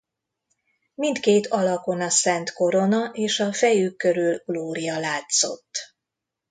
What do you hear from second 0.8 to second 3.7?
Mindkét alakon a Szent Korona és a